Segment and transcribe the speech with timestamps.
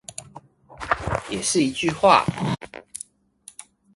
[1.29, 2.25] 也是一句話